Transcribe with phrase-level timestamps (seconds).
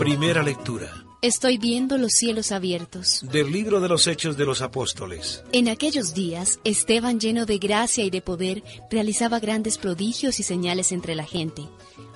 [0.00, 1.04] Primera lectura.
[1.20, 3.22] Estoy viendo los cielos abiertos.
[3.30, 5.44] Del libro de los Hechos de los Apóstoles.
[5.52, 10.92] En aquellos días, Esteban, lleno de gracia y de poder, realizaba grandes prodigios y señales
[10.92, 11.68] entre la gente.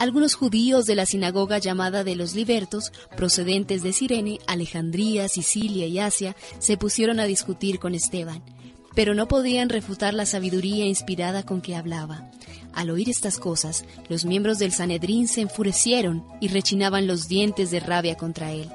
[0.00, 6.00] Algunos judíos de la sinagoga llamada de los libertos, procedentes de Sirene, Alejandría, Sicilia y
[6.00, 8.42] Asia, se pusieron a discutir con Esteban,
[8.98, 12.28] pero no podían refutar la sabiduría inspirada con que hablaba.
[12.72, 17.78] Al oír estas cosas, los miembros del Sanedrín se enfurecieron y rechinaban los dientes de
[17.78, 18.68] rabia contra él.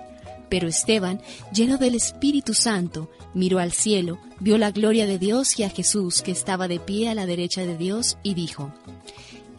[0.48, 1.20] Pero Esteban,
[1.54, 6.22] lleno del Espíritu Santo, miró al cielo, vio la gloria de Dios y a Jesús
[6.22, 8.74] que estaba de pie a la derecha de Dios y dijo,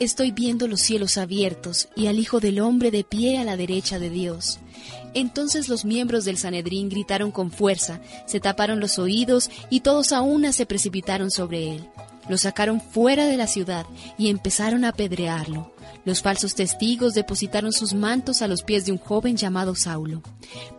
[0.00, 4.00] Estoy viendo los cielos abiertos y al Hijo del Hombre de pie a la derecha
[4.00, 4.58] de Dios.
[5.14, 10.20] Entonces los miembros del Sanedrín gritaron con fuerza, se taparon los oídos y todos a
[10.20, 11.88] una se precipitaron sobre él.
[12.28, 13.86] Lo sacaron fuera de la ciudad
[14.18, 15.72] y empezaron a apedrearlo.
[16.04, 20.22] Los falsos testigos depositaron sus mantos a los pies de un joven llamado Saulo.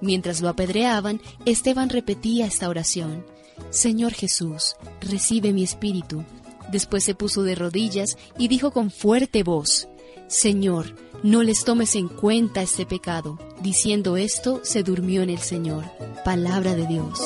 [0.02, 3.26] Mientras lo apedreaban, Esteban repetía esta oración.
[3.70, 6.26] Señor Jesús, recibe mi espíritu.
[6.72, 9.88] Después se puso de rodillas y dijo con fuerte voz,
[10.28, 13.40] Señor, no les tomes en cuenta este pecado.
[13.62, 15.86] Diciendo esto, se durmió en el Señor.
[16.24, 17.20] Palabra de Dios.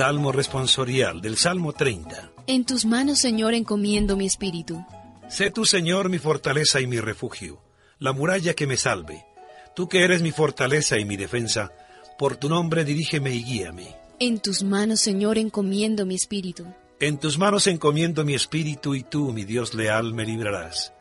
[0.00, 2.32] Salmo responsorial del Salmo 30.
[2.46, 4.82] En tus manos, Señor, encomiendo mi espíritu.
[5.28, 7.62] Sé tú, Señor, mi fortaleza y mi refugio,
[7.98, 9.26] la muralla que me salve.
[9.80, 11.72] Tú que eres mi fortaleza y mi defensa,
[12.18, 13.96] por tu nombre dirígeme y guíame.
[14.18, 16.66] En tus manos, Señor, encomiendo mi espíritu.
[17.00, 20.92] En tus manos encomiendo mi espíritu y tú, mi Dios leal, me librarás.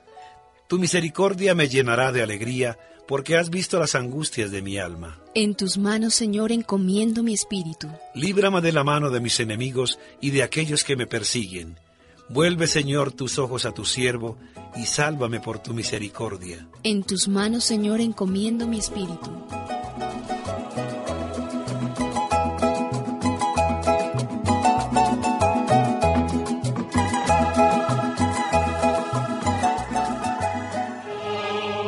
[0.69, 5.19] Tu misericordia me llenará de alegría, porque has visto las angustias de mi alma.
[5.35, 7.89] En tus manos, Señor, encomiendo mi espíritu.
[8.15, 11.77] Líbrame de la mano de mis enemigos y de aquellos que me persiguen.
[12.29, 14.37] Vuelve, Señor, tus ojos a tu siervo,
[14.75, 16.67] y sálvame por tu misericordia.
[16.83, 19.31] En tus manos, Señor, encomiendo mi espíritu.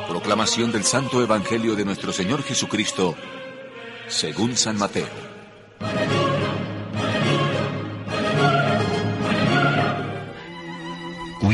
[0.09, 3.15] Proclamación del Santo Evangelio de nuestro Señor Jesucristo,
[4.07, 5.40] según San Mateo.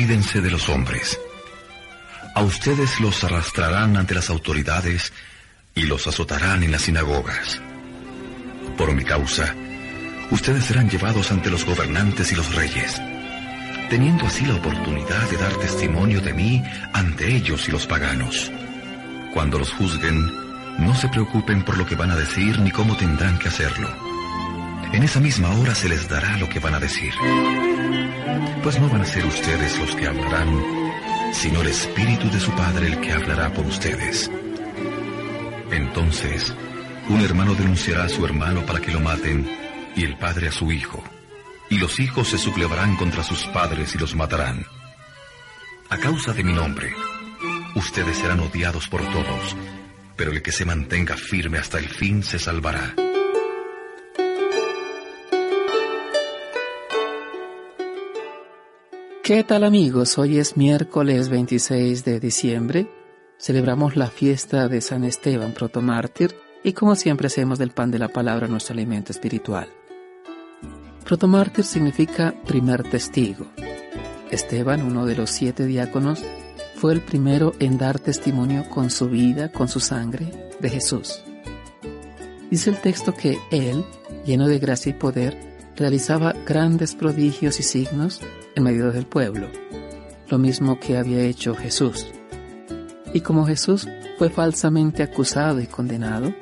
[0.08, 1.20] Cuídense de los hombres.
[2.34, 5.12] A ustedes los arrastrarán ante las autoridades
[5.76, 7.60] y los azotarán en las sinagogas.
[8.78, 9.54] Por mi causa,
[10.32, 13.02] ustedes serán llevados ante los gobernantes y los reyes,
[13.90, 16.64] teniendo así la oportunidad de dar testimonio de mí
[16.94, 18.50] ante ellos y los paganos.
[19.34, 20.26] Cuando los juzguen,
[20.80, 24.07] no se preocupen por lo que van a decir ni cómo tendrán que hacerlo.
[24.94, 27.14] En esa misma hora se les dará lo que van a decir.
[28.64, 30.62] Pues no van a ser ustedes los que hablarán,
[31.34, 34.32] sino el Espíritu de su Padre el que hablará por ustedes.
[35.72, 36.54] Entonces,
[37.10, 39.50] un hermano denunciará a su hermano para que lo maten,
[39.96, 41.04] y el padre a su hijo,
[41.70, 44.66] y los hijos se sublevarán contra sus padres y los matarán.
[45.90, 46.94] A causa de mi nombre,
[47.76, 49.56] ustedes serán odiados por todos,
[50.16, 52.94] pero el que se mantenga firme hasta el fin se salvará.
[59.28, 60.18] ¿Qué tal amigos?
[60.18, 62.90] Hoy es miércoles 26 de diciembre.
[63.38, 66.34] Celebramos la fiesta de San Esteban, protomártir,
[66.64, 69.68] y como siempre hacemos del pan de la palabra nuestro alimento espiritual.
[71.04, 73.48] Protomártir significa primer testigo.
[74.32, 76.24] Esteban, uno de los siete diáconos,
[76.76, 81.22] fue el primero en dar testimonio con su vida, con su sangre, de Jesús.
[82.50, 83.84] Dice el texto que él,
[84.26, 85.38] lleno de gracia y poder,
[85.76, 88.22] realizaba grandes prodigios y signos
[88.58, 89.48] en medio del pueblo,
[90.30, 92.08] lo mismo que había hecho Jesús.
[93.14, 93.88] Y como Jesús
[94.18, 96.34] fue falsamente acusado y condenado,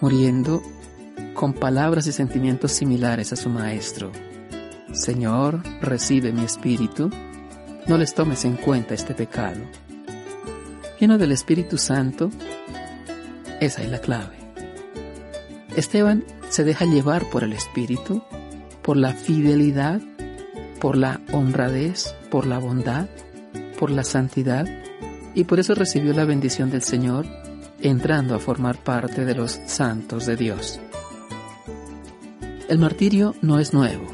[0.00, 0.60] muriendo
[1.34, 4.10] con palabras y sentimientos similares a su Maestro.
[4.92, 7.10] Señor, recibe mi espíritu,
[7.86, 9.60] no les tomes en cuenta este pecado.
[10.98, 12.30] Lleno del Espíritu Santo,
[13.60, 14.36] Esa es la clave.
[15.76, 18.22] Esteban se deja llevar por el Espíritu,
[18.82, 20.00] por la fidelidad,
[20.80, 23.08] por la honradez, por la bondad,
[23.78, 24.66] por la santidad,
[25.34, 27.26] y por eso recibió la bendición del Señor,
[27.80, 30.80] entrando a formar parte de los santos de Dios.
[32.68, 34.06] El martirio no es nuevo.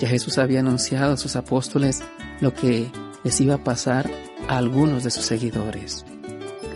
[0.00, 2.02] Ya Jesús había anunciado a sus apóstoles
[2.40, 2.90] lo que
[3.22, 4.10] les iba a pasar
[4.48, 6.04] a algunos de sus seguidores.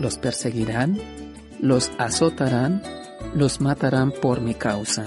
[0.01, 0.99] Los perseguirán,
[1.61, 2.83] los azotarán,
[3.35, 5.07] los matarán por mi causa.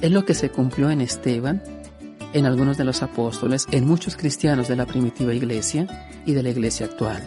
[0.00, 1.62] Es lo que se cumplió en Esteban,
[2.36, 5.86] en algunos de los apóstoles, en muchos cristianos de la primitiva iglesia
[6.26, 7.22] y de la iglesia actual.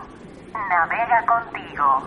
[0.69, 2.03] navega contigo.